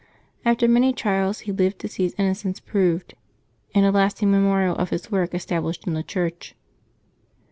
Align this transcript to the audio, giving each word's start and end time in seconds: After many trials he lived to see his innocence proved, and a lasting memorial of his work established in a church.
After 0.43 0.67
many 0.67 0.93
trials 0.93 1.41
he 1.41 1.51
lived 1.51 1.77
to 1.77 1.87
see 1.87 2.01
his 2.01 2.15
innocence 2.17 2.59
proved, 2.59 3.13
and 3.75 3.85
a 3.85 3.91
lasting 3.91 4.31
memorial 4.31 4.75
of 4.77 4.89
his 4.89 5.11
work 5.11 5.35
established 5.35 5.85
in 5.85 5.95
a 5.95 6.01
church. 6.01 6.55